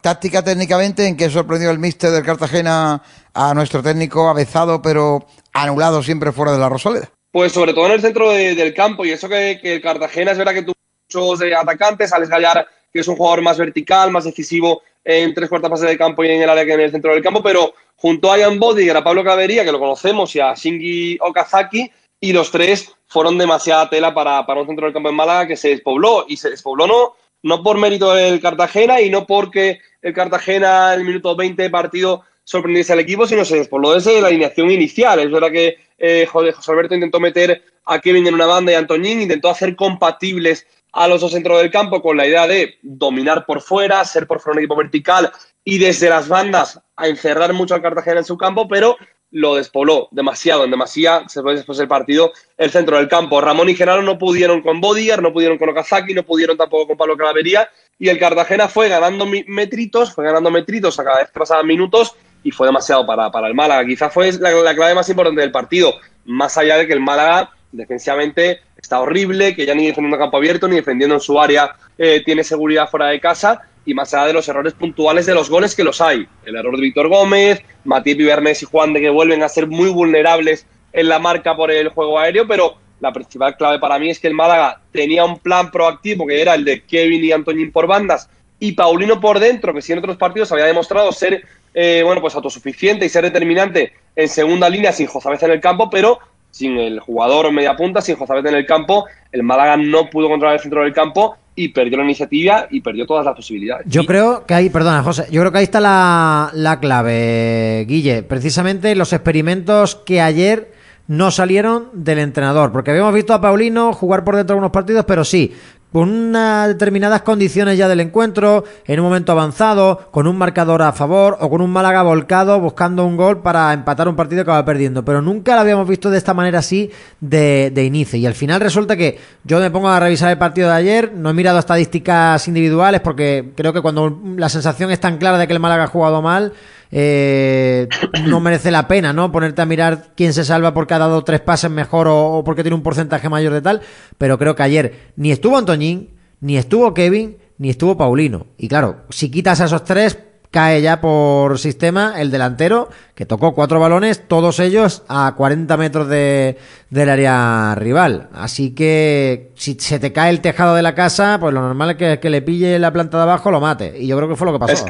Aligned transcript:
táctica 0.00 0.42
técnicamente, 0.42 1.06
¿en 1.06 1.16
qué 1.16 1.30
sorprendió 1.30 1.70
el 1.70 1.78
míster 1.78 2.10
del 2.10 2.24
Cartagena 2.24 3.02
a 3.34 3.54
nuestro 3.54 3.82
técnico 3.82 4.28
avezado, 4.28 4.82
pero 4.82 5.26
anulado 5.52 6.02
siempre 6.02 6.32
fuera 6.32 6.52
de 6.52 6.58
la 6.58 6.68
Rosaleda? 6.68 7.10
Pues 7.32 7.52
sobre 7.52 7.72
todo 7.72 7.86
en 7.86 7.92
el 7.92 8.00
centro 8.00 8.30
del 8.30 8.74
campo, 8.74 9.04
y 9.04 9.10
eso 9.10 9.28
que, 9.28 9.60
el 9.62 9.80
Cartagena 9.80 10.32
es 10.32 10.38
verdad 10.38 10.54
que 10.54 10.62
tuvo 10.62 10.74
muchos 11.08 11.42
eh, 11.42 11.54
atacantes, 11.54 12.12
Alex 12.12 12.28
Gallar, 12.28 12.66
que 12.92 13.00
es 13.00 13.08
un 13.08 13.16
jugador 13.16 13.42
más 13.42 13.58
vertical, 13.58 14.10
más 14.10 14.24
decisivo 14.24 14.82
en 15.04 15.32
tres 15.32 15.48
cuartas 15.48 15.70
fases 15.70 15.88
de 15.88 15.98
campo 15.98 16.24
y 16.24 16.30
en 16.30 16.42
el 16.42 16.50
área 16.50 16.64
que 16.64 16.72
en 16.72 16.80
el 16.80 16.90
centro 16.90 17.12
del 17.12 17.22
campo, 17.22 17.42
pero 17.42 17.72
junto 17.96 18.32
a 18.32 18.38
Ian 18.38 18.58
Bodiger, 18.58 18.96
a 18.96 19.04
Pablo 19.04 19.22
Clavería, 19.22 19.64
que 19.64 19.72
lo 19.72 19.78
conocemos, 19.78 20.34
y 20.34 20.40
a 20.40 20.54
Shingi 20.54 21.18
Okazaki, 21.20 21.90
y 22.20 22.32
los 22.32 22.50
tres 22.50 22.92
fueron 23.06 23.38
demasiada 23.38 23.88
tela 23.88 24.12
para, 24.12 24.44
para 24.44 24.60
un 24.60 24.66
centro 24.66 24.86
del 24.86 24.94
campo 24.94 25.08
en 25.08 25.14
Málaga 25.14 25.46
que 25.46 25.56
se 25.56 25.68
despobló, 25.68 26.26
y 26.28 26.36
se 26.36 26.50
despobló 26.50 26.86
no, 26.86 27.14
no 27.42 27.62
por 27.62 27.78
mérito 27.78 28.12
del 28.12 28.40
Cartagena 28.40 29.00
y 29.00 29.10
no 29.10 29.26
porque 29.26 29.80
el 30.02 30.12
Cartagena 30.12 30.94
en 30.94 31.00
el 31.00 31.06
minuto 31.06 31.36
20 31.36 31.62
de 31.62 31.70
partido 31.70 32.24
sorprendiese 32.44 32.92
al 32.92 33.00
equipo, 33.00 33.26
sino 33.26 33.44
se 33.44 33.56
despobló 33.56 33.94
desde 33.94 34.20
la 34.20 34.28
alineación 34.28 34.70
inicial. 34.70 35.20
Es 35.20 35.30
verdad 35.30 35.52
que 35.52 35.78
eh, 35.98 36.26
José 36.26 36.52
Alberto 36.72 36.94
intentó 36.94 37.20
meter 37.20 37.62
a 37.84 38.00
Kevin 38.00 38.26
en 38.26 38.34
una 38.34 38.46
banda 38.46 38.72
y 38.72 38.74
a 38.74 38.78
Antoñín, 38.78 39.22
intentó 39.22 39.50
hacer 39.50 39.76
compatibles 39.76 40.66
a 40.92 41.06
los 41.06 41.20
dos 41.20 41.32
centros 41.32 41.60
del 41.60 41.70
campo 41.70 42.02
con 42.02 42.16
la 42.16 42.26
idea 42.26 42.46
de 42.46 42.78
dominar 42.82 43.46
por 43.46 43.60
fuera, 43.60 44.04
ser 44.04 44.26
por 44.26 44.40
fuera 44.40 44.54
un 44.54 44.58
equipo 44.60 44.76
vertical 44.76 45.30
y 45.62 45.78
desde 45.78 46.08
las 46.08 46.28
bandas 46.28 46.80
a 46.96 47.06
encerrar 47.06 47.52
mucho 47.52 47.74
al 47.74 47.82
Cartagena 47.82 48.18
en 48.18 48.24
su 48.24 48.36
campo, 48.36 48.66
pero 48.66 48.96
lo 49.32 49.54
despobló 49.54 50.08
demasiado, 50.10 50.64
en 50.64 50.70
demasía, 50.70 51.22
después 51.22 51.78
del 51.78 51.88
partido, 51.88 52.32
el 52.56 52.70
centro 52.70 52.96
del 52.96 53.08
campo. 53.08 53.40
Ramón 53.40 53.68
y 53.68 53.74
Genaro 53.74 54.02
no 54.02 54.18
pudieron 54.18 54.62
con 54.62 54.80
Bodiar, 54.80 55.22
no 55.22 55.32
pudieron 55.32 55.58
con 55.58 55.68
Okazaki, 55.68 56.14
no 56.14 56.24
pudieron 56.24 56.56
tampoco 56.56 56.88
con 56.88 56.96
Pablo 56.96 57.16
Calavería, 57.16 57.68
y 57.98 58.08
el 58.08 58.18
Cartagena 58.18 58.68
fue 58.68 58.88
ganando 58.88 59.26
metritos, 59.26 60.12
fue 60.12 60.24
ganando 60.24 60.50
metritos 60.50 60.98
a 60.98 61.04
cada 61.04 61.18
vez 61.18 61.30
que 61.30 61.38
pasaban 61.38 61.66
minutos, 61.66 62.16
y 62.42 62.50
fue 62.50 62.66
demasiado 62.66 63.06
para, 63.06 63.30
para 63.30 63.48
el 63.48 63.54
Málaga. 63.54 63.86
Quizás 63.86 64.12
fue 64.12 64.32
la, 64.32 64.74
clave 64.74 64.94
más 64.94 65.08
importante 65.08 65.40
del 65.40 65.52
partido, 65.52 65.94
más 66.24 66.56
allá 66.58 66.76
de 66.76 66.86
que 66.86 66.92
el 66.92 67.00
Málaga 67.00 67.50
defensivamente 67.72 68.60
está 68.76 69.00
horrible, 69.00 69.54
que 69.54 69.66
ya 69.66 69.74
ni 69.74 69.86
defendiendo 69.86 70.18
campo 70.18 70.38
abierto 70.38 70.66
ni 70.66 70.76
defendiendo 70.76 71.14
en 71.14 71.20
su 71.20 71.40
área 71.40 71.76
eh, 71.98 72.22
tiene 72.24 72.42
seguridad 72.42 72.88
fuera 72.88 73.08
de 73.08 73.20
casa 73.20 73.69
y 73.90 73.94
más 73.94 74.14
allá 74.14 74.26
de 74.26 74.32
los 74.32 74.48
errores 74.48 74.72
puntuales 74.74 75.26
de 75.26 75.34
los 75.34 75.50
goles 75.50 75.74
que 75.74 75.82
los 75.82 76.00
hay. 76.00 76.26
El 76.44 76.56
error 76.56 76.76
de 76.76 76.82
Víctor 76.82 77.08
Gómez, 77.08 77.62
Matías 77.84 78.16
Pibernes 78.16 78.62
y 78.62 78.66
Juan 78.66 78.92
de 78.92 79.00
que 79.00 79.10
vuelven 79.10 79.42
a 79.42 79.48
ser 79.48 79.66
muy 79.66 79.90
vulnerables 79.90 80.66
en 80.92 81.08
la 81.08 81.18
marca 81.18 81.56
por 81.56 81.70
el 81.72 81.88
juego 81.88 82.18
aéreo, 82.18 82.46
pero 82.46 82.76
la 83.00 83.12
principal 83.12 83.56
clave 83.56 83.80
para 83.80 83.98
mí 83.98 84.10
es 84.10 84.20
que 84.20 84.28
el 84.28 84.34
Málaga 84.34 84.80
tenía 84.92 85.24
un 85.24 85.38
plan 85.38 85.70
proactivo 85.72 86.26
que 86.26 86.40
era 86.40 86.54
el 86.54 86.64
de 86.64 86.82
Kevin 86.84 87.24
y 87.24 87.32
Antoñín 87.32 87.72
por 87.72 87.88
bandas 87.88 88.28
y 88.60 88.72
Paulino 88.72 89.20
por 89.20 89.40
dentro, 89.40 89.74
que 89.74 89.82
si 89.82 89.92
en 89.92 89.98
otros 89.98 90.16
partidos 90.16 90.52
había 90.52 90.66
demostrado 90.66 91.10
ser 91.10 91.44
eh, 91.74 92.02
bueno, 92.04 92.20
pues 92.20 92.34
autosuficiente 92.34 93.06
y 93.06 93.08
ser 93.08 93.24
determinante 93.24 93.92
en 94.14 94.28
segunda 94.28 94.68
línea 94.68 94.92
sin 94.92 95.06
Jozabez 95.06 95.42
en 95.42 95.52
el 95.52 95.60
campo, 95.60 95.90
pero 95.90 96.20
sin 96.50 96.76
el 96.78 97.00
jugador 97.00 97.52
media 97.52 97.76
punta, 97.76 98.00
sin 98.00 98.16
Jozabez 98.16 98.44
en 98.46 98.54
el 98.54 98.66
campo, 98.66 99.06
el 99.32 99.42
Málaga 99.42 99.76
no 99.76 100.10
pudo 100.10 100.28
controlar 100.28 100.56
el 100.56 100.62
centro 100.62 100.82
del 100.82 100.92
campo 100.92 101.36
y 101.54 101.68
perdió 101.68 101.98
la 101.98 102.04
iniciativa 102.04 102.66
y 102.70 102.80
perdió 102.80 103.06
todas 103.06 103.24
las 103.24 103.34
posibilidades. 103.34 103.86
Yo 103.88 104.04
creo 104.06 104.46
que 104.46 104.54
ahí, 104.54 104.70
perdona 104.70 105.02
José, 105.02 105.26
yo 105.30 105.40
creo 105.40 105.52
que 105.52 105.58
ahí 105.58 105.64
está 105.64 105.80
la, 105.80 106.50
la 106.54 106.80
clave, 106.80 107.84
Guille, 107.86 108.22
precisamente 108.22 108.94
los 108.94 109.12
experimentos 109.12 109.96
que 109.96 110.20
ayer 110.20 110.72
no 111.06 111.32
salieron 111.32 111.88
del 111.92 112.20
entrenador, 112.20 112.70
porque 112.70 112.92
habíamos 112.92 113.12
visto 113.12 113.34
a 113.34 113.40
Paulino 113.40 113.92
jugar 113.92 114.22
por 114.24 114.36
dentro 114.36 114.54
de 114.54 114.58
unos 114.58 114.70
partidos, 114.70 115.04
pero 115.06 115.24
sí, 115.24 115.52
con 115.92 116.08
unas 116.08 116.68
determinadas 116.68 117.22
condiciones 117.22 117.76
ya 117.76 117.88
del 117.88 118.00
encuentro, 118.00 118.64
en 118.86 119.00
un 119.00 119.06
momento 119.06 119.32
avanzado, 119.32 120.08
con 120.10 120.26
un 120.26 120.36
marcador 120.36 120.82
a 120.82 120.92
favor 120.92 121.36
o 121.40 121.50
con 121.50 121.60
un 121.60 121.70
Málaga 121.70 122.02
volcado 122.02 122.60
buscando 122.60 123.04
un 123.04 123.16
gol 123.16 123.42
para 123.42 123.72
empatar 123.72 124.08
un 124.08 124.16
partido 124.16 124.44
que 124.44 124.50
va 124.50 124.64
perdiendo. 124.64 125.04
Pero 125.04 125.20
nunca 125.22 125.54
lo 125.54 125.60
habíamos 125.62 125.88
visto 125.88 126.10
de 126.10 126.18
esta 126.18 126.34
manera 126.34 126.60
así 126.60 126.90
de, 127.20 127.70
de 127.74 127.84
inicio. 127.84 128.18
Y 128.18 128.26
al 128.26 128.34
final 128.34 128.60
resulta 128.60 128.96
que 128.96 129.18
yo 129.44 129.58
me 129.58 129.70
pongo 129.70 129.88
a 129.88 130.00
revisar 130.00 130.30
el 130.30 130.38
partido 130.38 130.68
de 130.68 130.74
ayer, 130.74 131.12
no 131.14 131.30
he 131.30 131.34
mirado 131.34 131.58
estadísticas 131.58 132.46
individuales 132.46 133.00
porque 133.00 133.52
creo 133.56 133.72
que 133.72 133.80
cuando 133.80 134.20
la 134.36 134.48
sensación 134.48 134.90
es 134.90 135.00
tan 135.00 135.18
clara 135.18 135.38
de 135.38 135.46
que 135.46 135.52
el 135.52 135.60
Málaga 135.60 135.84
ha 135.84 135.88
jugado 135.88 136.22
mal, 136.22 136.52
eh, 136.90 137.88
no 138.26 138.40
merece 138.40 138.70
la 138.70 138.88
pena, 138.88 139.12
¿no? 139.12 139.30
Ponerte 139.30 139.62
a 139.62 139.66
mirar 139.66 140.08
quién 140.16 140.32
se 140.32 140.44
salva 140.44 140.74
porque 140.74 140.94
ha 140.94 140.98
dado 140.98 141.22
tres 141.22 141.40
pases 141.40 141.70
mejor 141.70 142.08
o, 142.08 142.42
porque 142.44 142.62
tiene 142.62 142.74
un 142.74 142.82
porcentaje 142.82 143.28
mayor 143.28 143.52
de 143.52 143.62
tal. 143.62 143.80
Pero 144.18 144.38
creo 144.38 144.54
que 144.54 144.62
ayer 144.62 145.12
ni 145.16 145.30
estuvo 145.30 145.56
Antoñín, 145.56 146.10
ni 146.40 146.56
estuvo 146.56 146.92
Kevin, 146.94 147.38
ni 147.58 147.70
estuvo 147.70 147.96
Paulino. 147.96 148.46
Y 148.56 148.68
claro, 148.68 149.02
si 149.10 149.30
quitas 149.30 149.60
a 149.60 149.66
esos 149.66 149.84
tres, 149.84 150.18
cae 150.50 150.82
ya 150.82 151.00
por 151.00 151.58
sistema 151.58 152.20
el 152.20 152.30
delantero, 152.30 152.88
que 153.14 153.26
tocó 153.26 153.54
cuatro 153.54 153.78
balones, 153.78 154.26
todos 154.26 154.58
ellos 154.58 155.04
a 155.08 155.34
40 155.36 155.76
metros 155.76 156.08
de, 156.08 156.58
del 156.90 157.08
área 157.08 157.74
rival. 157.76 158.30
Así 158.32 158.74
que 158.74 159.52
si 159.54 159.74
se 159.74 160.00
te 160.00 160.12
cae 160.12 160.30
el 160.30 160.40
tejado 160.40 160.74
de 160.74 160.82
la 160.82 160.94
casa, 160.94 161.38
pues 161.38 161.54
lo 161.54 161.60
normal 161.60 161.96
es 161.98 162.18
que, 162.18 162.30
le 162.30 162.42
pille 162.42 162.78
la 162.78 162.92
planta 162.92 163.16
de 163.18 163.22
abajo, 163.22 163.50
lo 163.50 163.60
mate. 163.60 163.94
Y 163.98 164.08
yo 164.08 164.16
creo 164.16 164.28
que 164.28 164.36
fue 164.36 164.46
lo 164.46 164.52
que 164.54 164.58
pasó. 164.58 164.86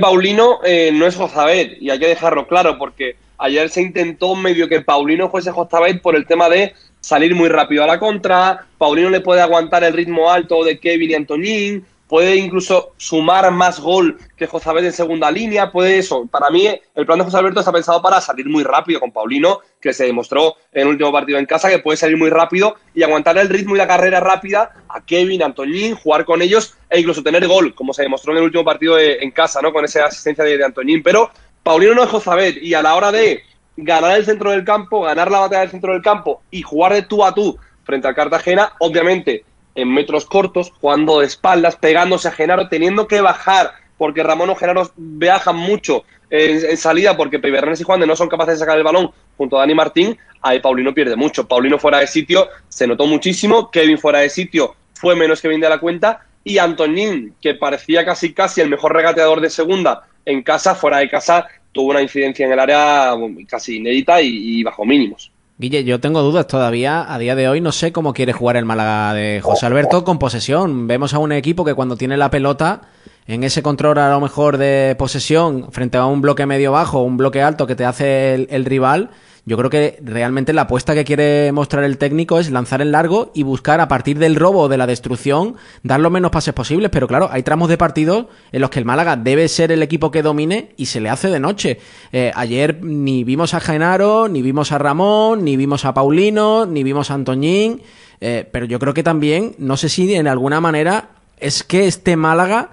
Paulino 0.00 0.60
eh, 0.64 0.90
no 0.92 1.06
es 1.06 1.16
Jozabet 1.16 1.80
y 1.80 1.90
hay 1.90 1.98
que 1.98 2.08
dejarlo 2.08 2.46
claro 2.46 2.78
porque 2.78 3.16
ayer 3.38 3.70
se 3.70 3.82
intentó 3.82 4.34
medio 4.34 4.68
que 4.68 4.82
Paulino 4.82 5.30
fuese 5.30 5.50
Jozabet 5.50 6.02
por 6.02 6.14
el 6.14 6.26
tema 6.26 6.48
de 6.48 6.74
salir 7.00 7.34
muy 7.34 7.48
rápido 7.48 7.82
a 7.82 7.86
la 7.86 7.98
contra, 7.98 8.66
Paulino 8.78 9.10
le 9.10 9.20
puede 9.20 9.40
aguantar 9.40 9.82
el 9.82 9.92
ritmo 9.92 10.30
alto 10.30 10.62
de 10.62 10.78
Kevin 10.78 11.10
y 11.10 11.14
Antonín, 11.14 11.86
puede 12.12 12.36
incluso 12.36 12.92
sumar 12.98 13.50
más 13.52 13.80
gol 13.80 14.18
que 14.36 14.46
José 14.46 14.68
Alberto 14.68 14.88
en 14.88 14.92
segunda 14.92 15.30
línea, 15.30 15.72
puede 15.72 15.96
eso. 15.96 16.26
Para 16.30 16.50
mí, 16.50 16.68
el 16.94 17.06
plan 17.06 17.18
de 17.18 17.24
José 17.24 17.38
Alberto 17.38 17.60
está 17.60 17.72
pensado 17.72 18.02
para 18.02 18.20
salir 18.20 18.46
muy 18.50 18.64
rápido 18.64 19.00
con 19.00 19.12
Paulino, 19.12 19.60
que 19.80 19.94
se 19.94 20.04
demostró 20.04 20.56
en 20.74 20.82
el 20.82 20.88
último 20.88 21.10
partido 21.10 21.38
en 21.38 21.46
casa 21.46 21.70
que 21.70 21.78
puede 21.78 21.96
salir 21.96 22.18
muy 22.18 22.28
rápido 22.28 22.76
y 22.94 23.02
aguantar 23.02 23.38
el 23.38 23.48
ritmo 23.48 23.74
y 23.74 23.78
la 23.78 23.88
carrera 23.88 24.20
rápida 24.20 24.74
a 24.90 25.02
Kevin, 25.06 25.42
a 25.42 25.46
Antoñín, 25.46 25.94
jugar 25.94 26.26
con 26.26 26.42
ellos 26.42 26.76
e 26.90 27.00
incluso 27.00 27.22
tener 27.22 27.48
gol, 27.48 27.74
como 27.74 27.94
se 27.94 28.02
demostró 28.02 28.32
en 28.32 28.40
el 28.40 28.44
último 28.44 28.62
partido 28.62 28.98
en 28.98 29.30
casa, 29.30 29.62
¿no? 29.62 29.72
Con 29.72 29.86
esa 29.86 30.04
asistencia 30.04 30.44
de, 30.44 30.58
de 30.58 30.64
Antoñín. 30.66 31.02
Pero 31.02 31.30
Paulino 31.62 31.94
no 31.94 32.02
es 32.02 32.10
José 32.10 32.58
y 32.60 32.74
a 32.74 32.82
la 32.82 32.94
hora 32.94 33.10
de 33.10 33.42
ganar 33.78 34.18
el 34.18 34.26
centro 34.26 34.50
del 34.50 34.64
campo, 34.66 35.00
ganar 35.00 35.30
la 35.30 35.38
batalla 35.38 35.62
del 35.62 35.70
centro 35.70 35.94
del 35.94 36.02
campo 36.02 36.42
y 36.50 36.60
jugar 36.60 36.92
de 36.92 37.04
tú 37.04 37.24
a 37.24 37.32
tú 37.32 37.56
frente 37.84 38.06
al 38.06 38.14
Cartagena, 38.14 38.74
obviamente 38.80 39.46
en 39.74 39.92
metros 39.92 40.26
cortos, 40.26 40.72
jugando 40.80 41.20
de 41.20 41.26
espaldas, 41.26 41.76
pegándose 41.76 42.28
a 42.28 42.32
Genaro, 42.32 42.68
teniendo 42.68 43.06
que 43.06 43.20
bajar, 43.20 43.72
porque 43.96 44.22
Ramón 44.22 44.50
o 44.50 44.56
Genaro 44.56 44.90
viajan 44.96 45.56
mucho 45.56 46.04
en, 46.30 46.76
salida, 46.76 47.16
porque 47.16 47.38
Pibernes 47.38 47.80
y 47.80 47.84
Juan 47.84 48.00
de 48.00 48.06
no 48.06 48.16
son 48.16 48.28
capaces 48.28 48.54
de 48.54 48.60
sacar 48.60 48.78
el 48.78 48.84
balón 48.84 49.10
junto 49.36 49.56
a 49.56 49.60
Dani 49.60 49.74
Martín, 49.74 50.18
ahí 50.40 50.60
Paulino 50.60 50.94
pierde 50.94 51.16
mucho. 51.16 51.46
Paulino 51.46 51.78
fuera 51.78 51.98
de 51.98 52.06
sitio 52.06 52.48
se 52.68 52.86
notó 52.86 53.06
muchísimo, 53.06 53.70
Kevin 53.70 53.98
fuera 53.98 54.20
de 54.20 54.30
sitio 54.30 54.76
fue 54.94 55.16
menos 55.16 55.42
que 55.42 55.48
bien 55.48 55.60
de 55.60 55.68
la 55.68 55.78
cuenta, 55.78 56.24
y 56.44 56.58
Antonín, 56.58 57.34
que 57.40 57.54
parecía 57.54 58.04
casi 58.04 58.32
casi 58.32 58.60
el 58.60 58.70
mejor 58.70 58.94
regateador 58.94 59.40
de 59.40 59.50
segunda 59.50 60.04
en 60.24 60.42
casa, 60.42 60.76
fuera 60.76 60.98
de 60.98 61.10
casa, 61.10 61.48
tuvo 61.72 61.90
una 61.90 62.02
incidencia 62.02 62.46
en 62.46 62.52
el 62.52 62.60
área 62.60 63.14
casi 63.48 63.78
inédita 63.78 64.22
y 64.22 64.62
bajo 64.62 64.84
mínimos. 64.84 65.31
Guille, 65.62 65.84
yo 65.84 66.00
tengo 66.00 66.22
dudas 66.22 66.48
todavía. 66.48 67.06
A 67.14 67.18
día 67.18 67.36
de 67.36 67.48
hoy 67.48 67.60
no 67.60 67.70
sé 67.70 67.92
cómo 67.92 68.12
quiere 68.14 68.32
jugar 68.32 68.56
el 68.56 68.64
Málaga 68.64 69.14
de 69.14 69.40
José 69.40 69.64
Alberto 69.66 70.02
con 70.02 70.18
posesión. 70.18 70.88
Vemos 70.88 71.14
a 71.14 71.20
un 71.20 71.30
equipo 71.30 71.64
que 71.64 71.74
cuando 71.74 71.94
tiene 71.96 72.16
la 72.16 72.32
pelota, 72.32 72.80
en 73.26 73.44
ese 73.44 73.62
control 73.62 73.98
a 73.98 74.10
lo 74.10 74.20
mejor 74.20 74.58
de 74.58 74.94
posesión, 74.98 75.70
frente 75.72 75.98
a 75.98 76.06
un 76.06 76.20
bloque 76.20 76.46
medio 76.46 76.72
bajo, 76.72 77.02
un 77.02 77.16
bloque 77.16 77.42
alto 77.42 77.66
que 77.66 77.76
te 77.76 77.84
hace 77.84 78.34
el 78.34 78.64
rival, 78.64 79.10
yo 79.44 79.56
creo 79.56 79.70
que 79.70 79.98
realmente 80.04 80.52
la 80.52 80.62
apuesta 80.62 80.94
que 80.94 81.04
quiere 81.04 81.50
mostrar 81.50 81.82
el 81.82 81.98
técnico 81.98 82.38
es 82.38 82.48
lanzar 82.52 82.80
en 82.80 82.92
largo 82.92 83.32
y 83.34 83.42
buscar 83.42 83.80
a 83.80 83.88
partir 83.88 84.20
del 84.20 84.36
robo 84.36 84.60
o 84.60 84.68
de 84.68 84.76
la 84.76 84.86
destrucción 84.86 85.56
dar 85.82 85.98
los 85.98 86.12
menos 86.12 86.30
pases 86.30 86.54
posibles. 86.54 86.90
Pero 86.90 87.08
claro, 87.08 87.28
hay 87.32 87.42
tramos 87.42 87.68
de 87.68 87.76
partidos 87.76 88.26
en 88.52 88.60
los 88.60 88.70
que 88.70 88.78
el 88.78 88.84
Málaga 88.84 89.16
debe 89.16 89.48
ser 89.48 89.72
el 89.72 89.82
equipo 89.82 90.12
que 90.12 90.22
domine 90.22 90.70
y 90.76 90.86
se 90.86 91.00
le 91.00 91.10
hace 91.10 91.28
de 91.28 91.40
noche. 91.40 91.80
Eh, 92.12 92.30
ayer 92.36 92.84
ni 92.84 93.24
vimos 93.24 93.52
a 93.54 93.58
Genaro, 93.58 94.28
ni 94.28 94.42
vimos 94.42 94.70
a 94.70 94.78
Ramón, 94.78 95.42
ni 95.42 95.56
vimos 95.56 95.84
a 95.84 95.92
Paulino, 95.92 96.64
ni 96.64 96.84
vimos 96.84 97.10
a 97.10 97.14
Antoñín. 97.14 97.82
Eh, 98.20 98.48
pero 98.52 98.64
yo 98.64 98.78
creo 98.78 98.94
que 98.94 99.02
también, 99.02 99.56
no 99.58 99.76
sé 99.76 99.88
si 99.88 100.14
en 100.14 100.28
alguna 100.28 100.60
manera, 100.60 101.08
es 101.40 101.64
que 101.64 101.88
este 101.88 102.14
Málaga 102.14 102.70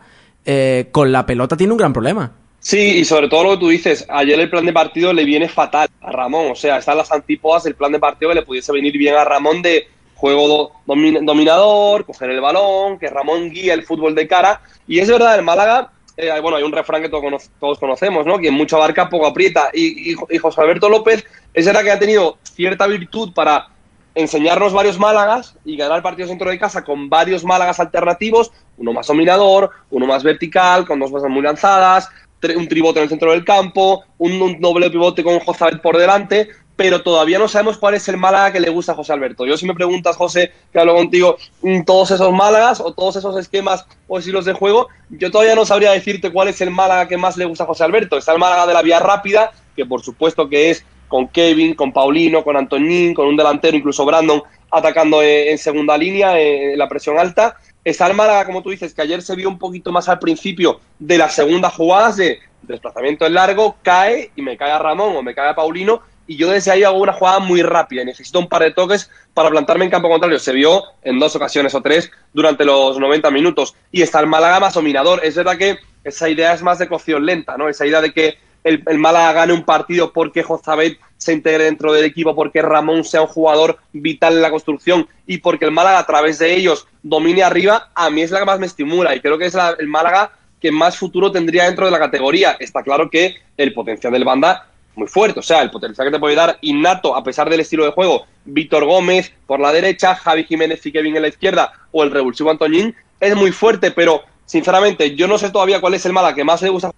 eh, 0.52 0.88
con 0.92 1.12
la 1.12 1.28
pelota 1.28 1.56
tiene 1.56 1.74
un 1.74 1.78
gran 1.78 1.94
problema. 1.94 2.32
Sí, 2.60 2.98
y 2.98 3.06
sobre 3.06 3.30
todo 3.30 3.44
lo 3.44 3.50
que 3.52 3.58
tú 3.58 3.70
dices, 3.70 4.04
ayer 4.10 4.40
el 4.40 4.50
plan 4.50 4.66
de 4.66 4.74
partido 4.74 5.14
le 5.14 5.24
viene 5.24 5.48
fatal 5.48 5.88
a 6.02 6.12
Ramón, 6.12 6.54
o 6.54 6.56
sea, 6.56 6.80
están 6.80 6.98
las 6.98 7.12
antípodas 7.12 7.66
del 7.66 7.76
plan 7.76 7.92
de 7.92 8.00
partido 8.00 8.30
que 8.30 8.36
le 8.40 8.42
pudiese 8.42 8.72
venir 8.72 8.98
bien 8.98 9.14
a 9.14 9.24
Ramón 9.24 9.62
de 9.62 9.88
juego 10.16 10.72
dominador, 10.88 12.04
coger 12.04 12.32
el 12.32 12.42
balón, 12.42 12.98
que 12.98 13.12
Ramón 13.12 13.52
guía 13.52 13.76
el 13.76 13.84
fútbol 13.84 14.16
de 14.16 14.28
cara, 14.28 14.62
y 14.88 14.98
es 14.98 15.08
verdad, 15.08 15.38
el 15.38 15.46
Málaga, 15.46 15.92
eh, 16.18 16.32
bueno, 16.42 16.58
hay 16.58 16.64
un 16.64 16.72
refrán 16.72 17.04
que 17.04 17.10
todos, 17.10 17.78
conocemos, 17.78 18.26
¿no? 18.26 18.40
Quien 18.40 18.56
mucho 18.56 18.78
abarca, 18.78 19.08
poco 19.08 19.28
aprieta, 19.28 19.70
y, 19.72 20.14
y, 20.14 20.38
José 20.40 20.62
Alberto 20.62 20.90
López 20.90 21.24
es 21.54 21.66
verdad 21.68 21.84
que 21.84 21.92
ha 21.92 22.00
tenido 22.00 22.40
cierta 22.42 22.88
virtud 22.88 23.34
para 23.36 23.68
enseñarnos 24.16 24.74
varios 24.74 25.00
Málagas 25.00 25.56
y 25.66 25.78
ganar 25.78 26.02
partidos 26.02 26.30
dentro 26.30 26.50
de 26.50 26.60
casa 26.60 26.84
con 26.84 27.10
varios 27.10 27.44
Málagas 27.44 27.80
alternativos, 27.80 28.52
uno 28.78 28.94
más 28.94 29.08
dominador, 29.08 29.72
uno 29.90 30.06
más 30.06 30.24
vertical, 30.24 30.86
con 30.86 31.00
dos 31.00 31.12
bases 31.12 31.30
muy 31.30 31.42
lanzadas, 31.42 32.10
un 32.56 32.68
tribote 32.68 33.00
en 33.00 33.04
el 33.04 33.10
centro 33.10 33.32
del 33.32 33.44
campo, 33.44 34.04
un, 34.18 34.60
doble 34.60 34.90
pivote 34.90 35.24
con 35.24 35.40
José 35.40 35.78
por 35.84 35.98
delante, 35.98 36.50
pero 36.76 37.02
todavía 37.04 37.38
no 37.38 37.50
sabemos 37.50 37.78
cuál 37.78 37.96
es 37.96 38.08
el 38.08 38.16
Málaga 38.16 38.54
que 38.54 38.60
le 38.62 38.70
gusta 38.70 38.94
a 38.94 38.96
José 38.96 39.12
Alberto. 39.12 39.46
Yo 39.46 39.58
si 39.58 39.66
me 39.66 39.74
preguntas, 39.74 40.16
José, 40.16 40.54
que 40.72 40.80
hablo 40.80 40.96
contigo, 40.96 41.38
mm, 41.62 41.84
todos 41.84 42.12
esos 42.12 42.32
Málagas 42.32 42.80
o 42.80 42.94
todos 42.94 43.18
esos 43.18 43.36
esquemas 43.38 43.86
o 44.08 44.18
estilos 44.18 44.46
de 44.46 44.54
juego, 44.54 44.88
yo 45.10 45.30
todavía 45.30 45.56
no 45.56 45.66
sabría 45.66 45.92
decirte 45.92 46.32
cuál 46.32 46.48
es 46.48 46.62
el 46.62 46.72
Málaga 46.72 47.10
que 47.10 47.18
más 47.18 47.36
le 47.36 47.44
gusta 47.44 47.66
a 47.66 47.68
José 47.68 47.84
Alberto. 47.84 48.18
Está 48.18 48.32
el 48.32 48.40
Málaga 48.40 48.66
de 48.66 48.74
la 48.74 48.82
vía 48.82 49.00
rápida, 49.00 49.52
que 49.76 49.86
por 49.86 50.02
supuesto 50.02 50.48
que 50.48 50.70
es 50.70 50.86
con 51.10 51.28
Kevin, 51.28 51.74
con 51.74 51.92
Paulino, 51.92 52.44
con 52.46 52.56
Antonín, 52.56 53.14
con 53.14 53.28
un 53.28 53.36
delantero, 53.36 53.76
incluso 53.76 54.06
Brandon, 54.06 54.42
atacando 54.72 55.22
en 55.22 55.58
segunda 55.58 55.98
línea, 55.98 56.40
en 56.40 56.78
la 56.78 56.88
presión 56.88 57.20
alta. 57.20 57.58
El 57.84 58.14
Málaga, 58.14 58.46
como 58.46 58.62
tú 58.62 58.70
dices, 58.70 58.94
que 58.94 59.02
ayer 59.02 59.22
se 59.22 59.36
vio 59.36 59.50
un 59.50 59.60
poquito 59.60 59.92
más 59.92 60.08
al 60.08 60.20
principio 60.20 60.80
de 61.00 61.18
las 61.18 61.34
segundas 61.34 61.74
jugadas 61.74 62.16
de 62.16 62.40
desplazamiento 62.62 63.26
en 63.26 63.34
largo, 63.34 63.76
cae 63.82 64.32
y 64.36 64.42
me 64.42 64.56
cae 64.56 64.72
a 64.72 64.80
Ramón 64.80 65.18
o 65.18 65.24
me 65.24 65.34
cae 65.34 65.50
a 65.50 65.56
Paulino 65.56 66.02
y 66.30 66.38
yo 66.38 66.52
desde 66.52 66.70
ahí 66.70 66.84
hago 66.84 67.00
una 67.00 67.12
jugada 67.12 67.40
muy 67.40 67.64
rápida. 67.64 68.04
Necesito 68.04 68.38
un 68.38 68.48
par 68.48 68.62
de 68.62 68.70
toques 68.70 69.10
para 69.34 69.50
plantarme 69.50 69.86
en 69.86 69.90
campo 69.90 70.10
contrario. 70.10 70.38
Se 70.38 70.54
vio 70.54 70.84
en 71.02 71.18
dos 71.18 71.36
ocasiones 71.36 71.74
o 71.74 71.82
tres 71.82 72.12
durante 72.34 72.66
los 72.66 73.00
90 73.00 73.32
minutos. 73.32 73.74
Y 73.92 74.04
está 74.04 74.20
el 74.20 74.28
Málaga 74.28 74.60
más 74.60 74.76
dominador. 74.76 75.22
Es 75.24 75.36
verdad 75.36 75.58
que 75.58 75.80
esa 76.04 76.30
idea 76.30 76.54
es 76.54 76.62
más 76.62 76.78
de 76.78 76.88
cocción 76.88 77.26
lenta, 77.26 77.58
¿no? 77.58 77.68
Esa 77.68 77.88
idea 77.88 78.00
de 78.00 78.14
que 78.14 78.38
el, 78.64 78.98
Málaga 78.98 79.34
gane 79.34 79.54
un 79.54 79.64
partido 79.64 80.14
porque 80.14 80.44
Jozabet 80.44 81.00
se 81.18 81.34
integre 81.34 81.66
dentro 81.66 81.92
del 81.94 82.06
equipo, 82.06 82.36
porque 82.36 82.62
Ramón 82.62 83.04
sea 83.04 83.22
un 83.22 83.28
jugador 83.28 83.78
vital 83.92 84.36
en 84.36 84.42
la 84.42 84.52
construcción 84.52 85.08
y 85.26 85.40
porque 85.40 85.66
el 85.66 85.72
Málaga 85.72 86.00
a 86.00 86.06
través 86.06 86.40
de 86.40 86.56
ellos 86.56 86.88
domine 87.04 87.44
arriba, 87.44 87.92
a 87.96 88.10
mí 88.10 88.22
es 88.22 88.32
la 88.32 88.40
que 88.40 88.46
más 88.46 88.60
me 88.60 88.66
estimula 88.66 89.16
y 89.16 89.22
creo 89.22 89.38
que 89.38 89.46
es 89.48 89.56
el 89.80 89.88
Málaga 89.88 90.32
que 90.62 90.72
más 90.72 90.98
futuro 90.98 91.32
tendría 91.32 91.66
dentro 91.66 91.86
de 91.86 91.92
la 91.92 92.00
categoría. 92.00 92.58
Está 92.60 92.84
claro 92.84 93.10
que 93.10 93.36
el 93.58 93.74
potencial 93.74 94.12
del 94.12 94.26
banda 94.26 94.68
muy 94.96 95.08
fuerte. 95.08 95.40
O 95.40 95.44
sea, 95.44 95.62
el 95.62 95.72
potencial 95.72 96.08
que 96.08 96.12
te 96.12 96.20
puede 96.20 96.36
dar 96.36 96.58
innato, 96.62 97.16
a 97.16 97.24
pesar 97.24 97.50
del 97.50 97.62
estilo 97.62 97.86
de 97.86 97.92
juego, 97.92 98.26
Víctor 98.46 98.86
Gómez 98.86 99.32
por 99.48 99.60
la 99.60 99.72
derecha, 99.72 100.16
Javi 100.16 100.44
Jiménez 100.44 100.86
y 100.86 100.92
Kevin 100.92 101.16
en 101.16 101.24
la 101.24 101.28
izquierda, 101.30 101.74
o 101.92 102.04
el 102.04 102.12
revulsivo 102.12 102.52
Antoñín, 102.52 102.96
es 103.20 103.36
muy 103.36 103.52
fuerte, 103.52 103.92
pero 103.92 104.24
sinceramente, 104.46 105.16
yo 105.16 105.28
no 105.28 105.38
sé 105.38 105.50
todavía 105.50 105.82
cuál 105.82 105.96
es 105.96 106.06
el 106.06 106.14
mala 106.14 106.36
que 106.36 106.44
más 106.44 106.62
le 106.62 106.70
gusta 106.70 106.92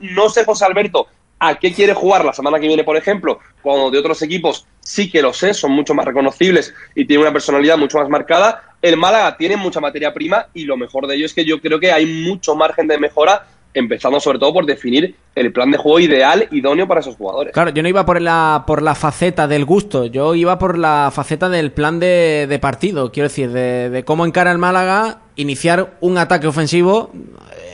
No 0.00 0.28
sé, 0.28 0.44
José 0.44 0.64
Alberto, 0.64 1.06
a 1.38 1.58
qué 1.58 1.72
quiere 1.72 1.94
jugar 1.94 2.24
la 2.24 2.32
semana 2.32 2.58
que 2.58 2.66
viene, 2.66 2.84
por 2.84 2.96
ejemplo, 2.96 3.38
cuando 3.62 3.90
de 3.90 3.98
otros 3.98 4.20
equipos 4.22 4.66
sí 4.80 5.10
que 5.10 5.22
lo 5.22 5.32
sé, 5.32 5.54
son 5.54 5.72
mucho 5.72 5.94
más 5.94 6.06
reconocibles 6.06 6.74
y 6.94 7.04
tienen 7.04 7.22
una 7.22 7.32
personalidad 7.32 7.76
mucho 7.76 7.98
más 7.98 8.08
marcada. 8.08 8.74
El 8.82 8.96
Málaga 8.96 9.36
tiene 9.36 9.56
mucha 9.56 9.80
materia 9.80 10.12
prima 10.12 10.46
y 10.54 10.64
lo 10.64 10.76
mejor 10.76 11.06
de 11.06 11.16
ello 11.16 11.26
es 11.26 11.34
que 11.34 11.44
yo 11.44 11.60
creo 11.60 11.78
que 11.78 11.92
hay 11.92 12.06
mucho 12.06 12.54
margen 12.56 12.88
de 12.88 12.98
mejora 12.98 13.46
empezando 13.74 14.18
sobre 14.18 14.38
todo 14.38 14.52
por 14.54 14.66
definir 14.66 15.14
el 15.34 15.52
plan 15.52 15.70
de 15.70 15.78
juego 15.78 16.00
ideal, 16.00 16.48
idóneo 16.50 16.88
para 16.88 17.00
esos 17.00 17.16
jugadores. 17.16 17.52
Claro, 17.52 17.70
yo 17.70 17.82
no 17.82 17.88
iba 17.88 18.04
por 18.04 18.20
la, 18.20 18.64
por 18.66 18.82
la 18.82 18.94
faceta 18.94 19.46
del 19.46 19.64
gusto, 19.64 20.06
yo 20.06 20.34
iba 20.34 20.58
por 20.58 20.78
la 20.78 21.12
faceta 21.14 21.48
del 21.48 21.70
plan 21.70 22.00
de, 22.00 22.46
de 22.48 22.58
partido, 22.58 23.12
quiero 23.12 23.28
decir, 23.28 23.50
de, 23.52 23.90
de 23.90 24.04
cómo 24.04 24.24
encara 24.24 24.50
el 24.50 24.58
Málaga 24.58 25.18
iniciar 25.36 25.96
un 26.00 26.18
ataque 26.18 26.46
ofensivo 26.46 27.12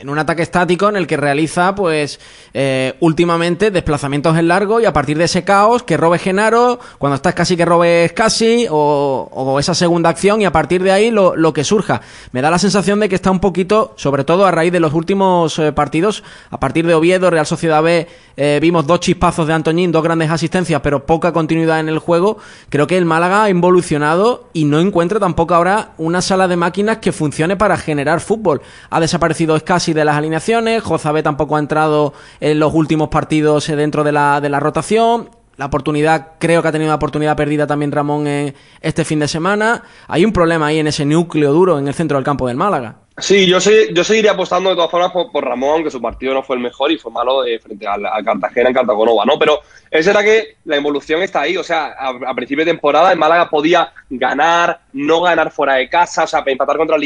en 0.05 0.11
un 0.11 0.19
ataque 0.19 0.43
estático 0.43 0.87
en 0.87 0.97
el 0.97 1.07
que 1.07 1.17
realiza, 1.17 1.73
pues, 1.73 2.19
eh, 2.53 2.93
últimamente 2.99 3.71
desplazamientos 3.71 4.37
en 4.37 4.47
largo 4.47 4.79
y 4.79 4.85
a 4.85 4.93
partir 4.93 5.17
de 5.17 5.23
ese 5.23 5.43
caos 5.43 5.81
que 5.81 5.97
robe 5.97 6.19
Genaro, 6.19 6.79
cuando 6.99 7.15
estás 7.15 7.33
casi 7.33 7.57
que 7.57 7.65
robes 7.65 8.13
casi, 8.13 8.67
o, 8.69 9.57
esa 9.59 9.73
segunda 9.73 10.09
acción 10.09 10.43
y 10.43 10.45
a 10.45 10.51
partir 10.51 10.83
de 10.83 10.91
ahí 10.91 11.09
lo, 11.09 11.35
lo, 11.35 11.53
que 11.53 11.63
surja. 11.63 12.01
Me 12.33 12.43
da 12.43 12.51
la 12.51 12.59
sensación 12.59 12.99
de 12.99 13.09
que 13.09 13.15
está 13.15 13.31
un 13.31 13.39
poquito, 13.39 13.93
sobre 13.95 14.23
todo 14.23 14.45
a 14.45 14.51
raíz 14.51 14.71
de 14.71 14.79
los 14.79 14.93
últimos 14.93 15.57
eh, 15.57 15.71
partidos, 15.71 16.23
a 16.51 16.59
partir 16.59 16.85
de 16.85 16.93
Oviedo, 16.93 17.31
Real 17.31 17.47
Sociedad 17.47 17.81
B, 17.81 18.07
eh, 18.37 18.59
vimos 18.61 18.85
dos 18.85 18.99
chispazos 18.99 19.47
de 19.47 19.53
Antoñín, 19.53 19.91
dos 19.91 20.03
grandes 20.03 20.29
asistencias, 20.29 20.81
pero 20.81 21.05
poca 21.05 21.31
continuidad 21.31 21.79
en 21.79 21.89
el 21.89 21.99
juego. 21.99 22.37
Creo 22.69 22.85
que 22.85 22.97
el 22.97 23.05
Málaga 23.05 23.45
ha 23.45 23.49
involucionado 23.49 24.49
y 24.53 24.65
no 24.65 24.79
encuentra 24.79 25.19
tampoco 25.19 25.55
ahora 25.55 25.93
una 25.97 26.21
sala 26.21 26.47
de 26.47 26.57
máquinas 26.57 26.97
que 26.97 27.11
funcione 27.11 27.55
para 27.55 27.77
generar 27.77 28.19
fútbol. 28.19 28.61
Ha 28.89 28.99
desaparecido 28.99 29.59
casi 29.63 29.93
de 29.95 30.05
las 30.05 30.15
alineaciones, 30.15 30.83
Jozabé 30.83 31.23
tampoco 31.23 31.55
ha 31.55 31.59
entrado 31.59 32.13
en 32.39 32.59
los 32.59 32.73
últimos 32.73 33.09
partidos 33.09 33.67
eh, 33.69 33.75
dentro 33.75 34.03
de 34.03 34.11
la, 34.11 34.41
de 34.41 34.49
la 34.49 34.59
rotación. 34.59 35.29
La 35.57 35.67
oportunidad, 35.67 36.33
creo 36.37 36.61
que 36.61 36.67
ha 36.67 36.71
tenido 36.71 36.89
una 36.89 36.95
oportunidad 36.95 37.37
perdida 37.37 37.65
también 37.65 37.91
Ramón 37.91 38.27
en 38.27 38.53
este 38.81 39.05
fin 39.05 39.19
de 39.19 39.27
semana. 39.27 39.83
Hay 40.07 40.25
un 40.25 40.33
problema 40.33 40.67
ahí 40.67 40.79
en 40.79 40.87
ese 40.87 41.05
núcleo 41.05 41.53
duro 41.53 41.79
en 41.79 41.87
el 41.87 41.93
centro 41.93 42.17
del 42.17 42.25
campo 42.25 42.47
del 42.47 42.57
Málaga. 42.57 42.97
Sí, 43.17 43.47
yo, 43.47 43.61
sé, 43.61 43.93
yo 43.93 44.03
seguiría 44.03 44.31
apostando 44.31 44.69
de 44.69 44.75
todas 44.75 44.91
formas 44.91 45.11
por, 45.31 45.45
Ramón, 45.45 45.75
aunque 45.75 45.89
su 45.89 46.01
partido 46.01 46.33
no 46.33 46.43
fue 46.43 46.57
el 46.57 46.61
mejor 46.61 46.91
y 46.91 46.97
fue 46.97 47.13
malo 47.13 47.45
eh, 47.45 47.57
frente 47.59 47.87
al, 47.87 48.03
Cartagena 48.25 48.67
en 48.67 48.75
Cartagonova, 48.75 49.23
¿no? 49.23 49.39
Pero 49.39 49.61
es 49.89 50.05
verdad 50.05 50.23
que 50.23 50.57
la 50.65 50.75
evolución 50.75 51.21
está 51.21 51.41
ahí. 51.41 51.55
O 51.55 51.63
sea, 51.63 51.95
a, 51.97 52.33
principio 52.35 52.65
de 52.65 52.71
temporada 52.71 53.13
el 53.13 53.17
Málaga 53.17 53.49
podía 53.49 53.93
ganar, 54.09 54.81
no 54.91 55.21
ganar 55.21 55.49
fuera 55.51 55.75
de 55.75 55.87
casa, 55.87 56.25
o 56.25 56.27
sea, 56.27 56.43
empatar 56.45 56.75
contra 56.75 56.97
el 56.97 57.05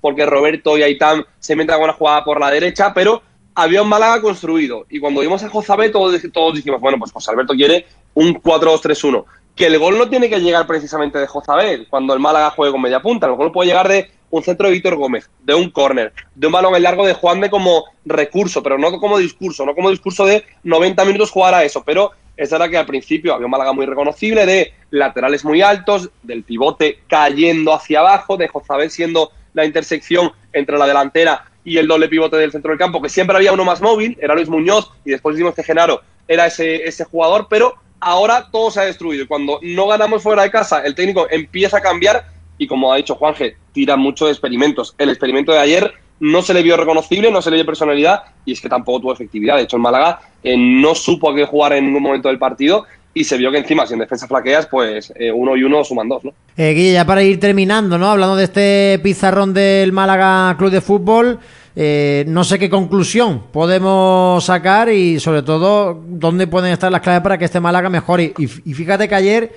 porque 0.00 0.26
Roberto 0.26 0.76
y 0.78 0.82
Aitán 0.82 1.24
se 1.38 1.56
meten 1.56 1.74
con 1.76 1.84
una 1.84 1.92
jugada 1.92 2.24
por 2.24 2.40
la 2.40 2.50
derecha, 2.50 2.92
pero 2.94 3.22
había 3.54 3.82
un 3.82 3.88
Málaga 3.88 4.20
construido. 4.20 4.86
Y 4.90 5.00
cuando 5.00 5.22
vimos 5.22 5.42
a 5.42 5.46
Alberto, 5.46 5.98
todos, 5.98 6.22
todos 6.32 6.54
dijimos, 6.54 6.80
bueno, 6.80 6.98
pues 6.98 7.10
José 7.10 7.30
Alberto 7.30 7.54
quiere 7.54 7.86
un 8.14 8.34
4-2-3-1. 8.34 9.24
Que 9.54 9.66
el 9.66 9.78
gol 9.78 9.96
no 9.96 10.08
tiene 10.08 10.28
que 10.28 10.40
llegar 10.40 10.66
precisamente 10.66 11.18
de 11.18 11.26
José 11.26 11.50
Abel 11.50 11.86
cuando 11.88 12.12
el 12.12 12.20
Málaga 12.20 12.50
juegue 12.50 12.72
con 12.72 12.82
media 12.82 13.00
punta. 13.00 13.26
El 13.26 13.34
gol 13.34 13.52
puede 13.52 13.68
llegar 13.68 13.88
de 13.88 14.10
un 14.30 14.42
centro 14.42 14.66
de 14.66 14.74
Víctor 14.74 14.96
Gómez, 14.96 15.30
de 15.42 15.54
un 15.54 15.70
córner, 15.70 16.12
de 16.34 16.46
un 16.46 16.52
balón 16.52 16.74
en 16.74 16.82
largo 16.82 17.06
de 17.06 17.14
Juan 17.14 17.40
de 17.40 17.48
como 17.48 17.84
recurso, 18.04 18.62
pero 18.62 18.76
no 18.76 18.98
como 18.98 19.18
discurso, 19.18 19.64
no 19.64 19.74
como 19.74 19.90
discurso 19.90 20.26
de 20.26 20.44
90 20.64 21.04
minutos 21.06 21.30
jugar 21.30 21.54
a 21.54 21.64
eso, 21.64 21.82
pero 21.84 22.10
es 22.36 22.50
verdad 22.50 22.68
que 22.68 22.76
al 22.76 22.86
principio 22.86 23.32
había 23.32 23.46
un 23.46 23.50
Málaga 23.50 23.72
muy 23.72 23.86
reconocible 23.86 24.44
de 24.44 24.74
laterales 24.90 25.44
muy 25.44 25.62
altos, 25.62 26.10
del 26.22 26.42
pivote 26.42 27.00
cayendo 27.08 27.72
hacia 27.72 28.00
abajo, 28.00 28.36
de 28.36 28.48
Jozabel 28.48 28.90
siendo 28.90 29.30
la 29.56 29.64
intersección 29.64 30.30
entre 30.52 30.78
la 30.78 30.86
delantera 30.86 31.46
y 31.64 31.78
el 31.78 31.88
doble 31.88 32.08
pivote 32.08 32.36
del 32.36 32.52
centro 32.52 32.70
del 32.70 32.78
campo, 32.78 33.02
que 33.02 33.08
siempre 33.08 33.36
había 33.36 33.52
uno 33.52 33.64
más 33.64 33.80
móvil, 33.80 34.16
era 34.20 34.34
Luis 34.34 34.48
Muñoz, 34.48 34.92
y 35.04 35.10
después 35.10 35.34
dijimos 35.34 35.54
que 35.54 35.64
Genaro 35.64 36.02
era 36.28 36.46
ese, 36.46 36.84
ese 36.84 37.04
jugador, 37.04 37.48
pero 37.50 37.74
ahora 37.98 38.48
todo 38.52 38.70
se 38.70 38.80
ha 38.80 38.84
destruido. 38.84 39.26
Cuando 39.26 39.58
no 39.62 39.88
ganamos 39.88 40.22
fuera 40.22 40.42
de 40.42 40.50
casa, 40.50 40.82
el 40.84 40.94
técnico 40.94 41.26
empieza 41.28 41.78
a 41.78 41.80
cambiar 41.80 42.26
y 42.58 42.66
como 42.66 42.92
ha 42.92 42.96
dicho 42.96 43.14
Juanje, 43.16 43.56
tira 43.72 43.96
mucho 43.96 44.26
de 44.26 44.32
experimentos. 44.32 44.94
El 44.98 45.08
experimento 45.08 45.52
de 45.52 45.58
ayer 45.58 45.92
no 46.20 46.42
se 46.42 46.54
le 46.54 46.62
vio 46.62 46.76
reconocible, 46.76 47.30
no 47.30 47.42
se 47.42 47.50
le 47.50 47.56
vio 47.56 47.66
personalidad 47.66 48.24
y 48.44 48.52
es 48.52 48.60
que 48.60 48.68
tampoco 48.68 49.00
tuvo 49.00 49.12
efectividad. 49.12 49.56
De 49.56 49.62
hecho, 49.62 49.76
el 49.76 49.82
Málaga 49.82 50.20
eh, 50.42 50.56
no 50.56 50.94
supo 50.94 51.30
a 51.30 51.34
qué 51.34 51.44
jugar 51.44 51.72
en 51.72 51.86
ningún 51.86 52.02
momento 52.02 52.28
del 52.28 52.38
partido 52.38 52.86
y 53.16 53.24
se 53.24 53.38
vio 53.38 53.50
que 53.50 53.56
encima, 53.56 53.86
si 53.86 53.94
en 53.94 54.00
defensa 54.00 54.26
flaqueas, 54.26 54.66
pues 54.66 55.10
eh, 55.16 55.32
uno 55.32 55.56
y 55.56 55.62
uno 55.62 55.82
suman 55.82 56.06
dos, 56.06 56.22
¿no? 56.22 56.34
Eh, 56.54 56.74
Guille, 56.74 56.92
ya 56.92 57.06
para 57.06 57.22
ir 57.22 57.40
terminando, 57.40 57.96
¿no? 57.96 58.10
Hablando 58.10 58.36
de 58.36 58.44
este 58.44 59.00
pizarrón 59.02 59.54
del 59.54 59.90
Málaga 59.90 60.54
Club 60.58 60.70
de 60.70 60.82
Fútbol, 60.82 61.38
eh, 61.74 62.26
no 62.28 62.44
sé 62.44 62.58
qué 62.58 62.68
conclusión 62.68 63.44
podemos 63.52 64.44
sacar 64.44 64.90
y 64.90 65.18
sobre 65.18 65.42
todo 65.42 65.98
dónde 66.06 66.46
pueden 66.46 66.72
estar 66.72 66.92
las 66.92 67.00
claves 67.00 67.22
para 67.22 67.38
que 67.38 67.46
este 67.46 67.58
Málaga 67.58 67.88
mejore. 67.88 68.34
y 68.36 68.74
fíjate 68.74 69.08
que 69.08 69.14
ayer 69.14 69.52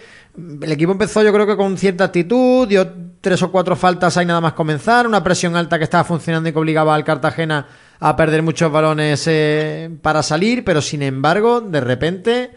el 0.62 0.72
equipo 0.72 0.94
empezó 0.94 1.22
yo 1.22 1.34
creo 1.34 1.46
que 1.46 1.58
con 1.58 1.78
cierta 1.78 2.06
actitud, 2.06 2.66
dio 2.66 2.88
tres 3.20 3.42
o 3.44 3.52
cuatro 3.52 3.76
faltas 3.76 4.16
ahí 4.16 4.26
nada 4.26 4.40
más 4.40 4.54
comenzar, 4.54 5.06
una 5.06 5.22
presión 5.22 5.58
alta 5.58 5.78
que 5.78 5.84
estaba 5.84 6.06
funcionando 6.06 6.48
y 6.48 6.54
que 6.54 6.60
obligaba 6.60 6.96
al 6.96 7.04
Cartagena 7.04 7.68
a 8.00 8.16
perder 8.16 8.42
muchos 8.42 8.72
balones 8.72 9.26
eh, 9.28 9.90
para 10.02 10.24
salir, 10.24 10.64
pero 10.64 10.82
sin 10.82 11.02
embargo, 11.02 11.60
de 11.60 11.82
repente 11.82 12.52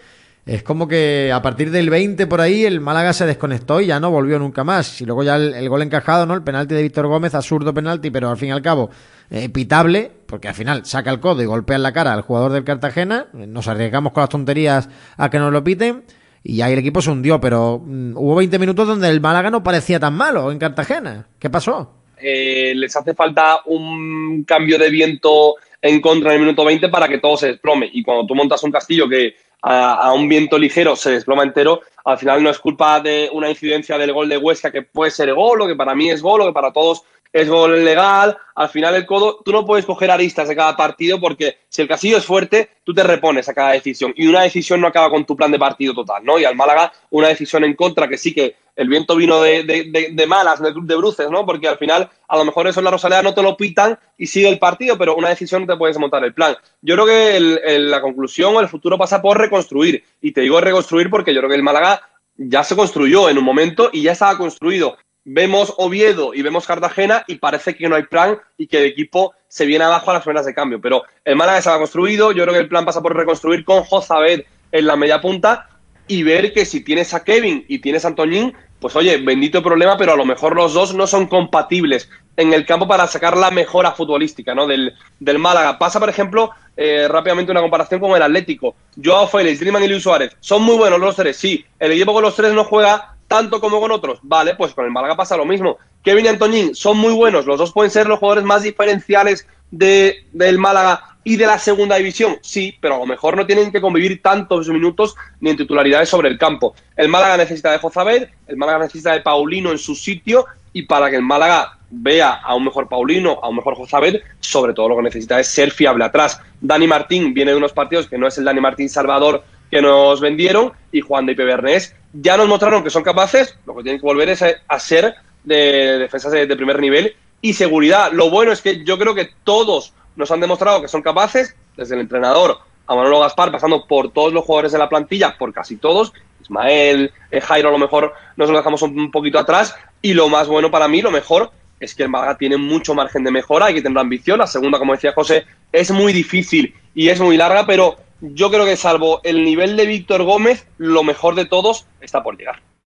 es 0.45 0.65
como 0.65 0.89
que 0.89 1.31
a 1.33 1.41
partir 1.41 1.71
del 1.71 1.89
20 1.89 2.27
por 2.27 2.41
ahí 2.41 2.65
el 2.65 2.81
Málaga 2.81 3.13
se 3.13 3.27
desconectó 3.27 3.81
y 3.81 3.87
ya 3.87 4.01
no 4.01 4.11
volvió 4.11 4.41
nunca 4.41 4.65
más. 4.65 5.01
Y 5.01 5.05
luego 5.05 5.23
ya 5.23 5.37
el, 5.37 5.69
gol 5.69 5.83
encajado, 5.83 6.27
¿no? 6.27 6.35
El 6.35 6.43
penalti 6.43 6.75
de 6.75 6.83
Víctor 6.83 7.07
Gómez, 7.07 7.35
absurdo 7.35 7.73
penalti, 7.73 8.11
pero 8.11 8.29
al 8.29 8.37
fin 8.37 8.49
y 8.49 8.53
al 8.53 8.63
cabo 8.63 8.91
eh, 9.31 9.49
pitable, 9.49 10.11
porque 10.27 10.49
al 10.49 10.55
final 10.55 10.85
saca 10.85 11.11
el 11.11 11.21
codo 11.21 11.43
y 11.43 11.47
golpea 11.47 11.77
en 11.77 11.83
la 11.83 11.93
cara 11.93 12.13
al 12.13 12.23
jugador 12.23 12.51
del 12.53 12.65
Cartagena. 12.65 13.27
Nos 13.33 13.69
arriesgamos 13.69 14.13
con 14.13 14.23
las 14.23 14.31
tonterías 14.31 14.89
a 15.17 15.31
que 15.31 15.39
nos 15.39 15.53
lo 15.53 15.63
piten 15.63 16.03
y 16.43 16.61
ahí 16.61 16.73
el 16.73 16.81
equipo 16.81 17.01
se 17.01 17.11
hundió, 17.11 17.41
pero 17.41 17.81
mm, 17.85 18.17
hubo 18.17 18.35
20 18.35 18.59
minutos 18.59 18.89
donde 18.89 19.09
el 19.09 19.21
Málaga 19.21 19.51
no 19.51 19.63
parecía 19.63 20.01
tan 20.01 20.15
malo 20.15 20.51
en 20.51 20.59
Cartagena. 20.59 21.29
¿Qué 21.39 21.51
pasó? 21.51 21.95
Eh, 22.21 22.73
les 22.75 22.95
hace 22.97 23.15
falta 23.15 23.61
un 23.67 24.45
cambio 24.45 24.79
de 24.79 24.91
viento 24.91 25.55
en 25.83 26.01
contra 26.01 26.31
en 26.31 26.37
el 26.37 26.43
minuto 26.43 26.65
20 26.65 26.89
para 26.89 27.09
que 27.09 27.19
todo 27.19 27.37
se 27.37 27.49
desplome. 27.49 27.91
Y 27.93 28.03
cuando 28.03 28.27
tú 28.27 28.35
montas 28.35 28.63
un 28.63 28.71
castillo 28.71 29.09
que 29.09 29.35
a, 29.63 30.13
un 30.13 30.29
viento 30.29 30.59
ligero 30.59 30.97
se 30.97 31.11
desploma 31.11 31.43
entero, 31.43 31.81
al 32.05 32.19
final 32.19 32.43
no 32.43 32.51
es 32.51 32.59
culpa 32.59 33.01
de 33.01 33.29
una 33.33 33.51
incidencia 33.51 33.99
del 33.99 34.13
gol 34.13 34.29
de 34.29 34.39
Huesca, 34.39 34.73
que 34.73 34.83
puede 34.83 35.11
ser 35.11 35.35
gol, 35.35 35.61
o 35.61 35.67
que 35.67 35.77
para 35.77 35.95
mí 35.95 36.11
es 36.11 36.23
gol, 36.23 36.41
o 36.41 36.47
que 36.47 36.53
para 36.53 36.73
todos 36.73 37.03
es 37.33 37.49
gol 37.49 37.85
legal, 37.85 38.37
al 38.55 38.69
final 38.69 38.95
el 38.95 39.07
codo, 39.07 39.41
tú 39.45 39.53
no 39.53 39.65
puedes 39.65 39.87
coger 39.87 40.11
aristas 40.11 40.49
de 40.49 40.57
cada 40.57 40.77
partido 40.77 41.19
porque 41.19 41.59
si 41.69 41.83
el 41.83 41.89
Casillo 41.89 42.19
es 42.19 42.25
fuerte, 42.25 42.69
tú 42.85 42.93
te 42.93 43.03
repones 43.03 43.49
a 43.49 43.55
cada 43.55 43.73
decisión 43.73 44.13
y 44.17 44.27
una 44.27 44.43
decisión 44.43 44.81
no 44.81 44.89
acaba 44.89 45.11
con 45.11 45.25
tu 45.25 45.37
plan 45.37 45.51
de 45.51 45.59
partido 45.59 45.95
total, 45.95 46.25
¿no? 46.25 46.39
Y 46.39 46.45
al 46.45 46.57
Málaga 46.57 46.93
una 47.11 47.29
decisión 47.29 47.65
en 47.65 47.75
contra 47.75 48.09
que 48.09 48.19
sí 48.19 48.35
que 48.35 48.57
el 48.75 48.89
viento 48.89 49.17
vino 49.17 49.41
de, 49.43 49.65
de, 49.65 50.11
de, 50.13 50.27
malas, 50.27 50.61
de, 50.61 50.73
de, 50.75 50.97
bruces, 50.97 51.31
¿no? 51.31 51.45
Porque 51.45 51.69
al 51.69 51.77
final, 51.77 52.09
a 52.27 52.37
lo 52.37 52.45
mejor 52.45 52.67
eso 52.67 52.81
en 52.81 52.85
la 52.85 52.91
Rosaleda 52.91 53.23
no 53.23 53.35
te 53.35 53.43
lo 53.43 53.57
pitan 53.57 53.99
y 54.17 54.27
sigue 54.27 54.49
el 54.49 54.59
partido, 54.59 54.97
pero 54.97 55.15
una 55.15 55.29
decisión 55.29 55.63
no 55.63 55.73
te 55.73 55.79
puedes 55.79 55.99
montar 55.99 56.25
el 56.25 56.33
plan. 56.33 56.57
Yo 56.81 56.95
creo 56.95 57.07
que 57.07 57.79
la 57.79 58.01
conclusión 58.01 58.57
o 58.57 58.61
el 58.61 58.69
futuro 58.69 58.97
pasa 58.97 59.21
por 59.21 59.39
reconstruir. 59.39 60.03
Y 60.23 60.33
te 60.33 60.41
digo 60.41 60.61
reconstruir 60.61 61.11
porque 61.11 61.35
yo 61.35 61.41
creo 61.41 61.51
que 61.51 61.57
el 61.57 61.63
Málaga 61.63 62.01
ya 62.37 62.65
se 62.65 62.77
construyó 62.77 63.29
en 63.29 63.39
un 63.39 63.45
momento 63.45 63.91
y 63.93 64.03
ya 64.03 64.13
estaba 64.13 64.39
construido. 64.39 64.97
Vemos 65.25 65.75
Oviedo 65.77 66.35
y 66.35 66.43
vemos 66.43 66.67
Cartagena 66.67 67.25
y 67.29 67.37
parece 67.37 67.77
que 67.77 67.89
no 67.89 67.97
hay 67.97 68.05
plan 68.05 68.39
y 68.59 68.67
que 68.67 68.79
el 68.79 68.85
equipo 68.87 69.35
se 69.49 69.67
viene 69.67 69.85
abajo 69.85 70.11
a 70.11 70.15
las 70.15 70.23
primeras 70.23 70.47
de 70.47 70.55
cambio. 70.55 70.81
Pero 70.81 71.05
el 71.25 71.37
Málaga 71.37 71.75
ha 71.75 71.79
construido, 71.79 72.33
yo 72.33 72.43
creo 72.43 72.55
que 72.55 72.61
el 72.61 72.69
plan 72.69 72.85
pasa 72.85 73.03
por 73.03 73.17
reconstruir 73.17 73.65
con 73.65 73.85
Jozabed 73.85 74.43
en 74.73 74.87
la 74.87 74.97
media 74.97 75.21
punta 75.21 75.69
y 76.09 76.23
ver 76.25 76.53
que 76.53 76.65
si 76.65 76.83
tienes 76.83 77.15
a 77.15 77.23
Kevin 77.23 77.65
y 77.69 77.79
tienes 77.79 78.05
a 78.05 78.09
Antoñín, 78.09 78.55
pues 78.81 78.97
oye, 78.97 79.17
bendito 79.19 79.63
problema, 79.63 79.97
pero 79.97 80.13
a 80.13 80.17
lo 80.17 80.25
mejor 80.25 80.57
los 80.57 80.75
dos 80.75 80.93
no 80.95 81.07
son 81.07 81.29
compatibles 81.29 82.11
en 82.37 82.53
el 82.53 82.67
campo 82.67 82.89
para 82.89 83.07
sacar 83.07 83.37
la 83.37 83.51
mejora 83.51 83.93
futbolística 83.93 84.55
¿no? 84.55 84.67
del, 84.67 84.95
del 85.21 85.39
Málaga. 85.39 85.79
Pasa, 85.79 86.01
por 86.01 86.09
ejemplo, 86.09 86.51
eh, 86.77 87.07
rápidamente 87.09 87.53
una 87.53 87.61
comparación 87.61 88.01
con 88.01 88.11
el 88.17 88.23
Atlético. 88.23 88.75
Joao 89.03 89.29
Félix, 89.29 89.61
Driman 89.61 89.85
y 89.85 89.89
Luis 89.89 90.03
Suárez, 90.03 90.37
¿son 90.41 90.63
muy 90.63 90.77
buenos 90.77 90.99
los 90.99 91.15
tres? 91.15 91.37
Sí. 91.37 91.65
¿El 91.79 91.93
equipo 91.93 92.13
con 92.13 92.23
los 92.23 92.35
tres 92.35 92.53
no 92.53 92.65
juega 92.65 93.12
tanto 93.33 93.63
como 93.63 93.81
con 93.81 93.91
otros? 93.91 94.19
Vale, 94.23 94.55
pues 94.57 94.75
con 94.75 94.85
el 94.85 94.91
Málaga 94.91 95.17
pasa 95.17 95.39
lo 95.39 95.47
mismo. 95.47 95.79
Kevin 96.05 96.27
y 96.27 96.29
Antoñín 96.29 96.75
son 96.75 96.99
muy 96.99 97.15
buenos, 97.15 97.47
los 97.47 97.57
dos 97.57 97.73
pueden 97.73 97.91
ser 97.91 98.07
los 98.07 98.19
jugadores 98.19 98.45
más 98.45 98.63
diferenciales 98.63 99.49
de, 99.71 100.27
del 100.33 100.59
Málaga 100.59 101.17
y 101.25 101.37
de 101.37 101.47
la 101.47 101.59
segunda 101.59 101.97
división, 101.97 102.37
sí, 102.43 102.77
pero 102.79 102.97
a 102.97 102.99
lo 102.99 103.07
mejor 103.07 103.35
no 103.35 103.47
tienen 103.47 103.73
que 103.73 103.81
convivir 103.81 104.21
tantos 104.21 104.69
minutos 104.69 105.17
ni 105.41 105.49
en 105.49 105.57
titularidades 105.57 106.11
sobre 106.11 106.29
el 106.29 106.37
campo. 106.37 106.75
El 106.95 107.09
Málaga 107.09 107.39
necesita 107.39 107.73
de 107.73 107.79
Jozabed, 107.79 108.29
el 108.49 108.57
Málaga 108.59 108.81
necesita 108.81 109.13
de 109.13 109.23
Paulino 109.23 109.71
en 109.71 109.79
su 109.79 109.95
sitio 109.95 110.45
y 110.75 110.83
para 110.83 111.09
que 111.09 111.17
el 111.17 111.23
Málaga 111.23 111.79
vea 111.89 112.33
a 112.33 112.55
un 112.55 112.65
mejor 112.65 112.87
Paulino, 112.87 113.41
a 113.43 113.49
un 113.49 113.57
mejor 113.57 113.77
Jozabed, 113.77 114.21
sobre 114.41 114.75
todo 114.75 114.91
lo 114.91 114.97
que 114.97 115.05
necesita 115.05 115.41
es 115.41 115.49
ser 115.49 115.71
fiable 115.71 116.05
atrás. 116.05 116.39
Dani 116.61 116.87
Martín 116.87 117.33
viene 117.33 117.53
de 117.53 117.57
unos 117.57 117.73
partidos 117.73 118.09
que 118.09 118.19
no 118.19 118.27
es 118.27 118.37
el 118.37 118.45
Dani 118.45 118.61
Martín 118.61 118.91
Salvador 118.91 119.43
que 119.71 119.81
nos 119.81 120.21
vendieron 120.21 120.73
y 120.93 121.01
Juan 121.01 121.25
de 121.25 121.35
Bernés 121.35 121.97
ya 122.13 122.37
nos 122.37 122.49
mostraron 122.49 122.85
que 122.85 122.91
son 122.91 123.03
capaces, 123.03 123.57
lo 123.67 123.75
que 123.77 123.83
tienen 123.83 124.01
que 124.01 124.07
volver 124.07 124.29
es 124.29 124.43
a 124.43 124.79
ser 124.79 125.15
de 125.45 125.99
defensas 125.99 126.33
de, 126.33 126.47
primer 126.57 126.81
nivel 126.81 127.17
y 127.41 127.55
seguridad. 127.55 128.13
Lo 128.13 128.31
bueno 128.31 128.53
es 128.53 128.61
que 128.61 128.85
yo 128.85 128.99
creo 128.99 129.15
que 129.15 129.31
todos 129.45 129.93
nos 130.17 130.31
han 130.31 130.41
demostrado 130.41 130.83
que 130.83 130.89
son 130.89 131.03
capaces, 131.03 131.57
desde 131.77 131.95
el 131.95 132.03
entrenador 132.03 132.59
a 132.87 132.95
Manolo 132.95 133.21
Gaspar, 133.21 133.51
pasando 133.51 133.87
por 133.87 134.13
todos 134.13 134.33
los 134.33 134.45
jugadores 134.45 134.73
de 134.73 134.79
la 134.79 134.89
plantilla, 134.89 135.37
por 135.39 135.53
casi 135.53 135.77
todos, 135.77 136.13
Ismael, 136.43 137.13
eh, 137.31 137.41
Jairo 137.41 137.69
a 137.69 137.73
lo 137.73 137.79
mejor 137.79 138.13
nos 138.37 138.51
lo 138.51 138.57
dejamos 138.57 138.83
un 138.83 139.11
poquito 139.11 139.39
atrás, 139.39 139.75
y 140.03 140.15
lo 140.15 140.29
más 140.29 140.49
bueno 140.49 140.71
para 140.71 140.89
mí, 140.89 141.01
lo 141.01 141.11
mejor, 141.11 141.51
es 141.81 141.95
que 141.95 142.05
el 142.05 142.09
Málaga 142.09 142.37
tiene 142.37 142.57
mucho 142.57 142.95
margen 142.95 143.25
de 143.25 143.31
mejora, 143.31 143.67
hay 143.67 143.75
que 143.75 143.83
tener 143.83 143.99
ambición, 143.99 144.39
la 144.39 144.47
segunda, 144.47 144.79
como 144.79 144.93
decía 144.93 145.13
José, 145.13 145.45
es 145.73 145.91
muy 145.91 146.13
difícil 146.13 146.75
y 146.95 147.09
es 147.09 147.21
muy 147.21 147.37
larga, 147.37 147.67
pero 147.67 147.97
yo 148.23 148.51
creo 148.51 148.65
que 148.65 148.77
salvo 148.77 149.21
el 149.25 149.45
nivel 149.45 149.77
de 149.77 149.87
Víctor 149.87 150.23
Gómez, 150.23 150.67
lo 150.79 151.03
mejor 151.03 151.35
de 151.35 151.45
todos 151.45 151.87
está 152.01 152.23
por 152.23 152.39
llegar. 152.39 152.63